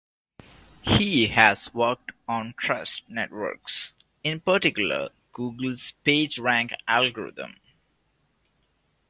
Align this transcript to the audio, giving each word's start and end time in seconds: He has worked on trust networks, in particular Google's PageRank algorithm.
He 0.81 1.27
has 1.27 1.71
worked 1.75 2.11
on 2.27 2.55
trust 2.59 3.03
networks, 3.07 3.91
in 4.23 4.39
particular 4.39 5.09
Google's 5.31 5.93
PageRank 6.03 6.71
algorithm. 6.87 7.53